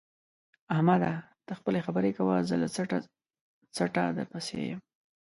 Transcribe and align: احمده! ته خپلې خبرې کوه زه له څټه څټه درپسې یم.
احمده! 0.75 1.11
ته 1.45 1.53
خپلې 1.59 1.79
خبرې 1.87 2.11
کوه 2.17 2.35
زه 2.49 2.55
له 2.61 2.67
څټه 2.75 2.97
څټه 3.75 4.03
درپسې 4.17 4.55
یم. 4.69 4.79